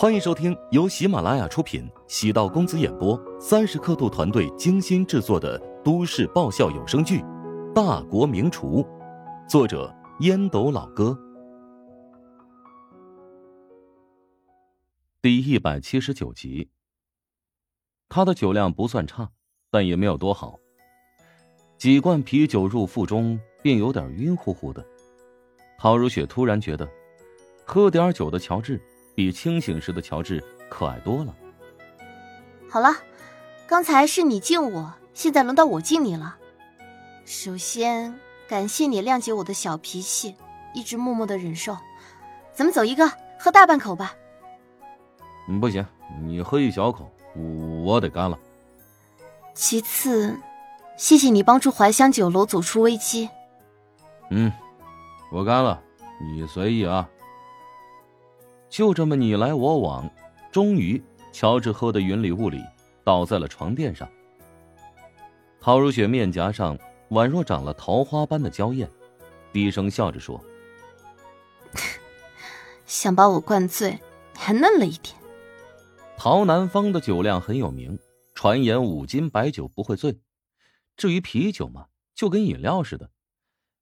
[0.00, 7.18] 欢迎收听由喜马拉雅出品、喜道公子演播、三十刻度团队精心制作的都市爆笑有声剧
[7.74, 8.82] 《大国名厨》，
[9.46, 11.14] 作者烟斗老哥，
[15.20, 16.70] 第一百七十九集。
[18.08, 19.30] 他的酒量不算差，
[19.70, 20.58] 但也没有多好。
[21.76, 24.82] 几罐啤酒入腹中，便有点晕乎乎的。
[25.78, 26.88] 陶如雪突然觉得，
[27.66, 28.80] 喝点酒的乔治。
[29.20, 31.34] 比清醒时的乔治可爱多了。
[32.70, 32.96] 好了，
[33.66, 36.38] 刚才是你敬我，现在轮到我敬你了。
[37.26, 40.34] 首先感谢你谅解我的小脾气，
[40.72, 41.76] 一直默默的忍受。
[42.54, 44.14] 咱们走一个，喝大半口吧。
[45.60, 45.84] 不行，
[46.22, 47.12] 你喝一小口，
[47.84, 48.38] 我得干了。
[49.52, 50.34] 其次，
[50.96, 53.28] 谢谢你帮助怀香酒楼走出危机。
[54.30, 54.50] 嗯，
[55.30, 55.78] 我干了，
[56.22, 57.06] 你随意啊。
[58.70, 60.08] 就这么你来我往，
[60.52, 61.02] 终于，
[61.32, 62.64] 乔治喝得云里雾里，
[63.04, 64.08] 倒在了床垫上。
[65.60, 66.78] 陶如雪面颊上
[67.10, 68.88] 宛若长了桃花般的娇艳，
[69.52, 70.42] 低声笑着说
[72.86, 73.98] ：“想把我灌醉，
[74.34, 75.14] 还嫩了一点。”
[76.16, 77.98] 陶南方的酒量很有名，
[78.34, 80.20] 传言五斤白酒不会醉。
[80.96, 83.10] 至于啤酒嘛，就跟饮料似的，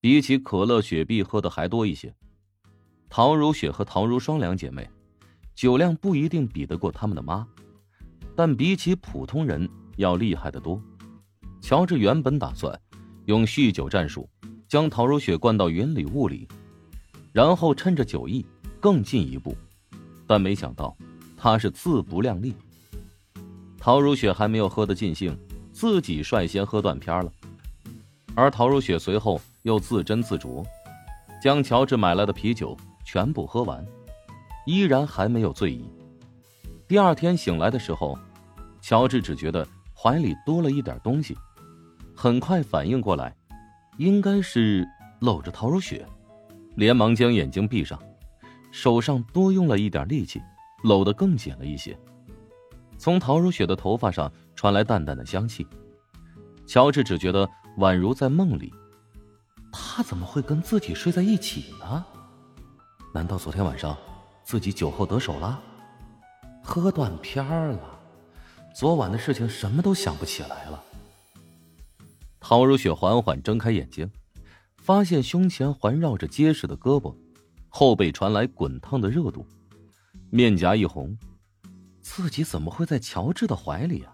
[0.00, 2.14] 比起可乐、雪碧喝的还多一些。
[3.14, 4.88] 陶如雪和陶如霜两姐妹，
[5.54, 7.46] 酒量不一定比得过他们的妈，
[8.34, 10.82] 但比起普通人要厉害得多。
[11.60, 12.80] 乔治原本打算
[13.26, 14.26] 用酗酒战术
[14.66, 16.48] 将陶如雪灌到云里雾里，
[17.34, 18.46] 然后趁着酒意
[18.80, 19.54] 更进一步，
[20.26, 20.96] 但没想到
[21.36, 22.54] 他是自不量力。
[23.76, 25.36] 陶如雪还没有喝得尽兴，
[25.70, 27.30] 自己率先喝断片了，
[28.34, 30.64] 而陶如雪随后又自斟自酌，
[31.42, 32.74] 将乔治买来的啤酒。
[33.04, 33.84] 全部喝完，
[34.66, 35.88] 依然还没有醉意。
[36.88, 38.18] 第二天醒来的时候，
[38.80, 41.36] 乔治只觉得怀里多了一点东西，
[42.14, 43.34] 很快反应过来，
[43.98, 44.86] 应该是
[45.20, 46.06] 搂着陶如雪，
[46.74, 47.98] 连忙将眼睛闭上，
[48.70, 50.40] 手上多用了一点力气，
[50.82, 51.96] 搂得更紧了一些。
[52.98, 55.66] 从陶如雪的头发上传来淡淡的香气，
[56.66, 57.48] 乔治只觉得
[57.78, 58.72] 宛如在梦里，
[59.72, 62.04] 他怎么会跟自己睡在一起呢？
[63.14, 63.94] 难道昨天晚上
[64.42, 65.60] 自己酒后得手了，
[66.62, 68.00] 喝断片儿了？
[68.74, 70.82] 昨晚的事情什么都想不起来了。
[72.40, 74.10] 陶如雪缓缓睁开眼睛，
[74.78, 77.14] 发现胸前环绕着结实的胳膊，
[77.68, 79.46] 后背传来滚烫的热度，
[80.30, 81.16] 面颊一红。
[82.00, 84.12] 自己怎么会在乔治的怀里啊？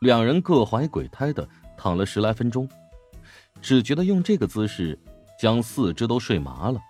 [0.00, 2.68] 两人各怀鬼胎的躺了十来分钟，
[3.62, 4.98] 只觉得用这个姿势
[5.40, 6.80] 将四肢都睡麻了。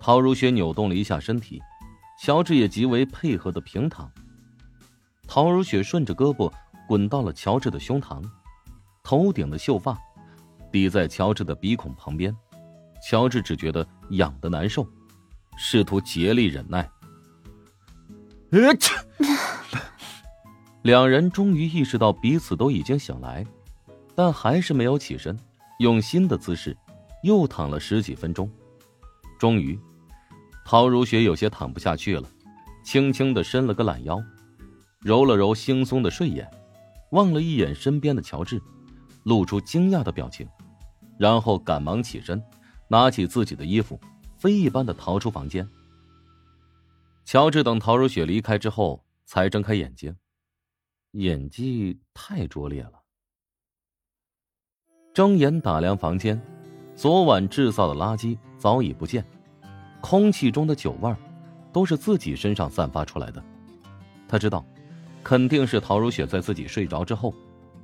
[0.00, 1.60] 陶如雪扭动了一下身体，
[2.18, 4.10] 乔治也极为配合的平躺。
[5.28, 6.50] 陶如雪顺着胳膊
[6.88, 8.24] 滚到了乔治的胸膛，
[9.04, 9.96] 头顶的秀发
[10.72, 12.34] 抵在乔治的鼻孔旁边，
[13.06, 14.86] 乔治只觉得痒的难受，
[15.58, 16.90] 试图竭力忍耐。
[18.50, 18.58] 呃，
[20.82, 23.46] 两人终于意识到彼此都已经醒来，
[24.14, 25.38] 但还是没有起身，
[25.78, 26.76] 用新的姿势
[27.22, 28.50] 又躺了十几分钟，
[29.38, 29.78] 终于。
[30.70, 32.30] 陶如雪有些躺不下去了，
[32.84, 34.22] 轻轻的伸了个懒腰，
[35.00, 36.48] 揉了揉惺忪的睡眼，
[37.10, 38.62] 望了一眼身边的乔治，
[39.24, 40.48] 露出惊讶的表情，
[41.18, 42.40] 然后赶忙起身，
[42.86, 43.98] 拿起自己的衣服，
[44.38, 45.68] 飞一般的逃出房间。
[47.24, 50.14] 乔治等陶如雪离开之后，才睁开眼睛，
[51.14, 52.92] 演技太拙劣了。
[55.12, 56.40] 睁眼打量房间，
[56.94, 59.26] 昨晚制造的垃圾早已不见。
[60.00, 61.16] 空气中的酒味儿，
[61.72, 63.42] 都是自己身上散发出来的。
[64.28, 64.64] 他知道，
[65.22, 67.34] 肯定是陶如雪在自己睡着之后，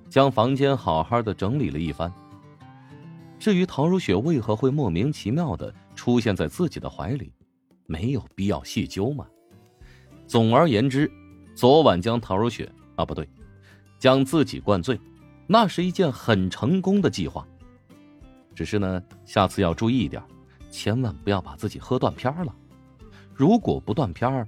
[0.08, 2.12] 将房间好好的整理了一番。
[3.38, 7.32] 至于陶如雪为何会莫名其妙的出现在自己的怀里，
[7.86, 9.26] 没有必要细究嘛。
[10.26, 11.10] 总而言之，
[11.54, 13.28] 昨晚将陶如雪啊不对，
[13.98, 14.98] 将自己灌醉，
[15.46, 17.46] 那是一件很成功的计划。
[18.54, 20.22] 只是呢，下次要注意一点。
[20.70, 22.54] 千万不要把自己喝断片了。
[23.34, 24.46] 如果不断片儿，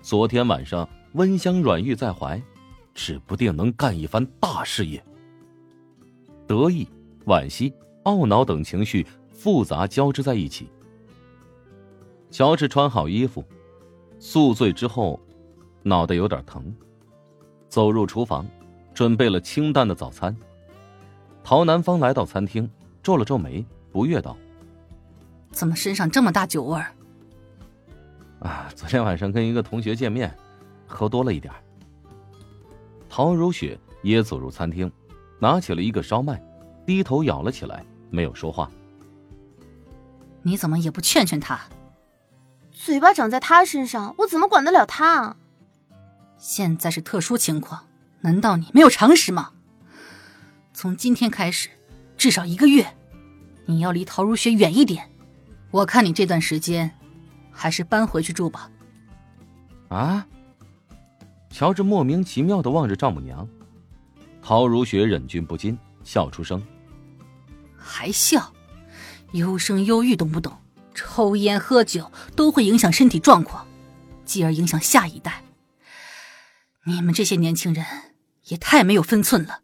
[0.00, 2.40] 昨天晚上温香软玉在怀，
[2.94, 5.02] 指不定能干一番大事业。
[6.46, 6.88] 得意、
[7.26, 7.72] 惋惜、
[8.04, 10.68] 懊恼等情绪复杂交织在一起。
[12.30, 13.44] 乔治穿好衣服，
[14.18, 15.20] 宿醉之后，
[15.82, 16.74] 脑袋有点疼，
[17.68, 18.46] 走入厨房，
[18.92, 20.36] 准备了清淡的早餐。
[21.42, 22.68] 陶南方来到餐厅，
[23.02, 24.36] 皱了皱眉，不悦道。
[25.56, 26.92] 怎么身上这么大酒味儿？
[28.40, 30.36] 啊，昨天晚上跟一个同学见面，
[30.86, 31.50] 喝多了一点。
[33.08, 34.92] 陶如雪也走入餐厅，
[35.38, 36.38] 拿起了一个烧麦，
[36.84, 38.70] 低头咬了起来，没有说话。
[40.42, 41.58] 你怎么也不劝劝他？
[42.70, 45.22] 嘴巴长在他身上，我怎么管得了他？
[45.22, 45.36] 啊
[46.36, 47.86] 现在是特殊情况，
[48.20, 49.52] 难道你没有常识吗？
[50.74, 51.70] 从今天开始，
[52.18, 52.94] 至少一个月，
[53.64, 55.10] 你要离陶如雪远一点。
[55.70, 56.90] 我看你这段时间，
[57.50, 58.70] 还是搬回去住吧。
[59.88, 60.26] 啊！
[61.50, 63.48] 乔治莫名其妙的望着丈母娘，
[64.42, 66.62] 陶如雪忍俊不禁，笑出声。
[67.76, 68.52] 还笑？
[69.32, 70.56] 优生优育懂不懂？
[70.94, 73.66] 抽烟喝酒都会影响身体状况，
[74.24, 75.44] 继而影响下一代。
[76.84, 77.84] 你们这些年轻人
[78.44, 79.60] 也太没有分寸了。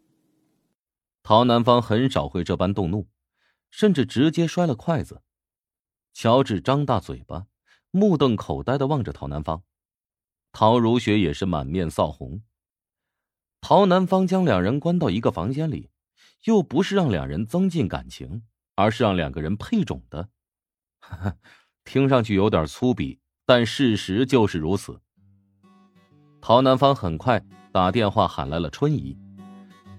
[1.22, 3.06] 陶南方很少会这般动怒，
[3.70, 5.22] 甚至直接摔了筷子。
[6.12, 7.46] 乔治张大嘴巴，
[7.90, 9.62] 目瞪口呆的望着陶南方。
[10.52, 12.42] 陶如雪也是满面臊红。
[13.60, 15.90] 陶南方将两人关到一个房间里，
[16.44, 18.42] 又不是让两人增进感情，
[18.74, 20.28] 而是让两个人配种的。
[21.84, 25.00] 听上去有点粗鄙，但事实就是如此。
[26.40, 27.42] 陶南方很快
[27.72, 29.16] 打电话喊来了春姨，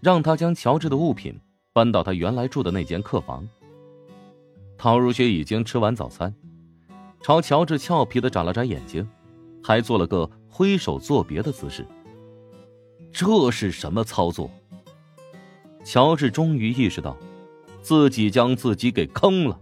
[0.02, 1.40] 让他将乔治的物品
[1.74, 3.48] 搬到他原来住的那间客房。
[4.84, 6.36] 陶如雪已经吃完早餐，
[7.22, 9.08] 朝乔治俏皮的眨了眨眼睛，
[9.64, 11.88] 还做了个挥手作别的姿势。
[13.10, 14.52] 这是什么操作？
[15.86, 17.16] 乔治终于意识到，
[17.82, 19.58] 自己将自己给坑了。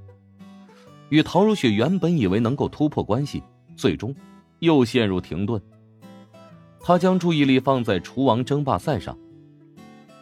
[1.09, 3.43] 与陶如雪原本以为能够突破关系，
[3.75, 4.15] 最终
[4.57, 5.61] 又陷入停顿。
[6.79, 9.15] 他将注意力放在厨王争霸赛上。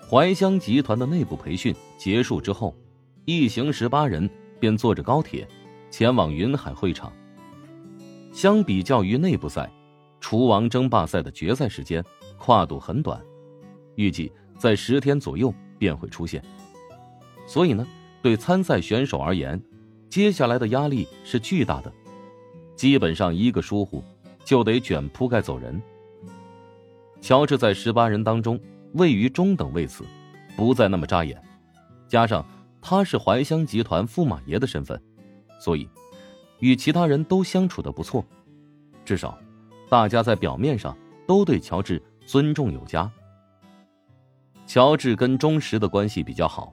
[0.09, 2.75] 怀香集团的内部培训结束之后，
[3.23, 5.47] 一行十八人便坐着高铁
[5.89, 7.11] 前往云海会场。
[8.31, 9.71] 相比较于内部赛，
[10.19, 12.03] 厨王争霸赛的决赛时间
[12.37, 13.19] 跨度很短，
[13.95, 16.43] 预计在十天左右便会出现。
[17.47, 17.85] 所以呢，
[18.21, 19.59] 对参赛选手而言，
[20.09, 21.91] 接下来的压力是巨大的，
[22.75, 24.03] 基本上一个疏忽
[24.45, 25.81] 就得卷铺盖走人。
[27.19, 28.59] 乔治在十八人当中
[28.93, 30.05] 位于中等位次，
[30.55, 31.41] 不再那么扎眼，
[32.07, 32.45] 加上
[32.81, 35.01] 他是怀香集团驸马爷的身份，
[35.59, 35.87] 所以
[36.59, 38.25] 与其他人都相处的不错，
[39.05, 39.37] 至少
[39.89, 40.97] 大家在表面上
[41.27, 43.09] 都对乔治尊重有加。
[44.65, 46.71] 乔治跟钟石的关系比较好，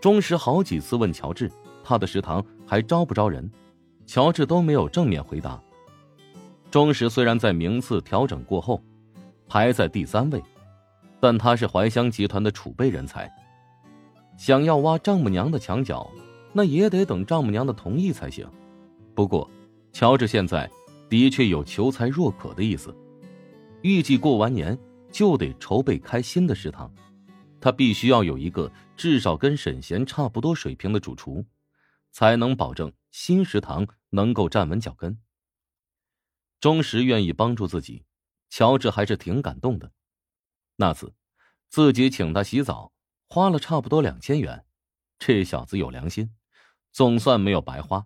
[0.00, 1.50] 钟石好几次问乔治。
[1.82, 3.50] 他的食堂还招不招人？
[4.06, 5.60] 乔治都没有正面回答。
[6.70, 8.80] 钟石虽然在名次调整过后
[9.48, 10.40] 排在第三位，
[11.18, 13.28] 但他是怀香集团的储备人才，
[14.40, 16.10] 想要挖丈母娘的墙角，
[16.54, 18.50] 那也得等丈母娘的同意才行。
[19.14, 19.48] 不过，
[19.92, 20.68] 乔治现在
[21.10, 22.96] 的确有求才若渴的意思，
[23.82, 24.78] 预计过完年
[25.12, 26.90] 就得筹备开新的食堂，
[27.60, 31.44] 他必须要有一个至少跟沈贤差不多水平的主厨。
[32.10, 35.20] 才能保证新食堂能够站稳脚跟。
[36.60, 38.04] 钟石愿意帮助自己，
[38.48, 39.92] 乔治还是挺感动的。
[40.76, 41.12] 那次，
[41.68, 42.90] 自己请他洗澡，
[43.32, 44.64] 花了差不多两千元，
[45.16, 46.32] 这小子有良心，
[46.90, 48.04] 总算没有白花。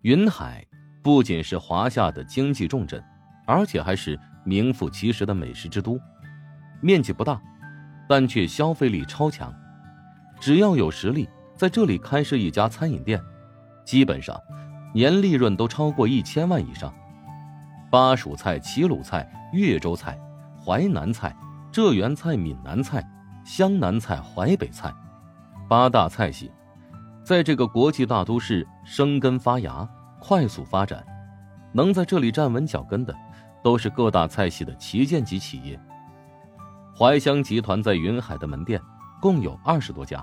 [0.00, 0.66] 云海
[1.04, 3.00] 不仅是华夏的经济重镇，
[3.46, 5.96] 而且还是名副其实的美食之都。
[6.82, 7.40] 面积不大，
[8.08, 9.54] 但却消费力超强，
[10.40, 11.28] 只要有实力。
[11.54, 13.20] 在这里开设一家餐饮店，
[13.84, 14.36] 基本上
[14.92, 16.92] 年利润都超过一千万以上。
[17.88, 20.18] 巴蜀菜、齐鲁菜、越州菜、
[20.60, 21.36] 淮南菜、
[21.70, 23.04] 浙园菜、闽南菜、
[23.48, 24.94] 湘南菜、淮北菜，
[25.70, 26.52] 八大菜系，
[27.24, 29.88] 在这个国际大都市生根发芽、
[30.20, 31.02] 快速发展，
[31.72, 33.14] 能在这里站稳脚跟的，
[33.64, 35.80] 都是各大菜系的旗舰级企业。
[36.94, 38.78] 怀香集团在云海的门店
[39.18, 40.22] 共有二十多家。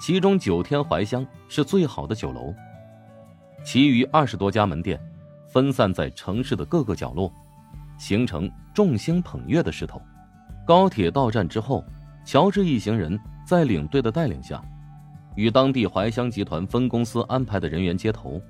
[0.00, 2.54] 其中九天怀香是最好的酒楼，
[3.64, 4.96] 其余二十多家门店
[5.48, 7.32] 分散在城市的各个角落，
[7.98, 10.00] 形成众星捧月的势头。
[10.64, 11.84] 高铁到站之后，
[12.24, 14.62] 乔治一行人在领队的带领下，
[15.34, 18.40] 与当地怀香集团分公司安排的人员接头。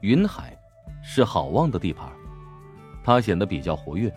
[0.00, 0.56] 云海
[1.02, 2.08] 是郝望的地盘，
[3.02, 4.12] 他显得比较活跃。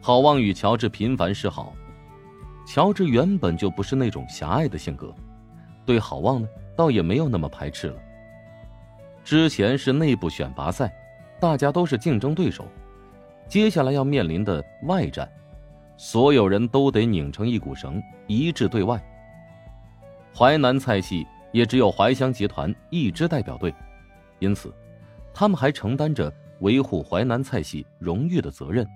[0.00, 1.74] 郝望与乔治频繁示好，
[2.66, 5.14] 乔治原本就不是那种狭隘的性格。
[5.84, 7.96] 对郝望呢，倒也没有那么排斥了。
[9.22, 10.90] 之前是内部选拔赛，
[11.38, 12.64] 大家都是竞争对手，
[13.48, 15.30] 接下来要面临的外战，
[16.02, 18.98] 所有人都得拧成一股绳，一致对外。
[20.34, 23.74] 淮南菜系也只有淮香集团一支代表队，
[24.38, 24.74] 因此，
[25.34, 28.88] 他们还承担着维护淮南菜系荣誉的责任。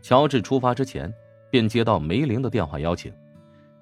[0.00, 1.12] 乔治出发之前，
[1.50, 3.12] 便接到梅玲的电话邀请，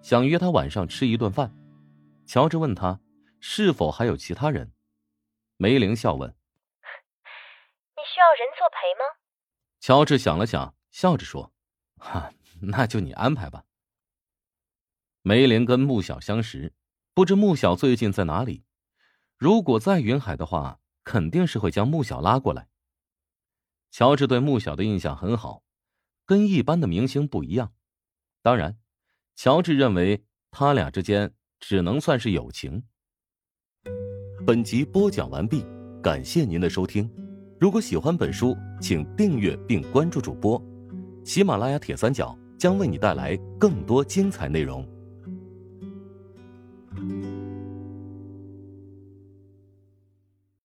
[0.01, 1.55] 想约他晚上吃一顿饭。
[2.25, 2.99] 乔治问他
[3.41, 4.73] 是否还有其他人，
[5.59, 9.05] 梅玲笑问：“你需要人作陪吗？”
[9.81, 11.53] 乔治想了想，笑着说
[12.05, 12.31] ：“哈，
[12.61, 13.65] 那就你安排吧。”
[15.23, 16.75] 梅林跟穆小相识，
[17.15, 18.63] 不知穆小最近在哪里。
[19.39, 22.69] 如果在云海的话，肯定是会将穆小拉过来。
[23.91, 25.63] 乔治对穆小的印象很好，
[26.27, 27.73] 跟一般的明星不一样。
[28.43, 28.79] 当然，
[29.35, 32.85] 乔治认为他俩之间只能算是友情。
[34.47, 35.65] 本集播讲完毕，
[36.03, 37.11] 感谢您的收听。
[37.59, 40.74] 如果喜欢本书，请订阅并关注主播。
[41.25, 44.87] 喜马拉雅铁三角将为你带来更多精彩内容。